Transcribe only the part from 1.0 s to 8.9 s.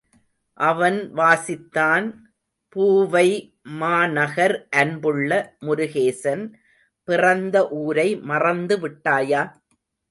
வாசித்தான் பூவைமாநகர் அன்புள்ள முருகேசன், பிறந்த ஊரை மறந்து